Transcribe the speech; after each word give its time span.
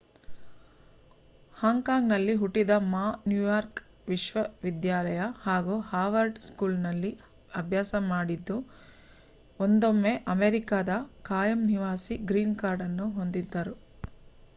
ಹಾಂಗ್ 1.55 1.83
Kong 1.87 2.07
ನಲ್ಲಿ 2.09 2.33
ಹುಟ್ಟಿದ 2.35 2.73
Ma 2.87 3.01
New York 3.27 3.81
ವಿಶ್ವ 4.07 4.35
ವಿದ್ಯಾಲಯ 4.63 5.19
ಹಾಗೂ 5.43 5.75
ಹಾರ್ವರ್ಡ್ 5.91 6.39
ಸ್ಕೂಲ್ 6.47 6.75
ನಲ್ಲಿ 6.81 7.11
ಅಭ್ಯಾಸ 7.55 7.93
ಮಾಡಿದ್ದು 8.09 8.57
ಒಂದೊಮ್ಮೆ 9.59 10.13
ಅಮೇರಿಕಾದ 10.31 10.95
ಖಾಯಂ 11.23 11.61
ನಿವಾಸಿ 11.69 12.17
ಗ್ರೀನ್ 12.29 12.59
ಕಾರ್ಡ್ 12.63 12.85
ಅನ್ನು 12.87 13.07
ಹೊಂದಿದ್ದರು 13.17 13.75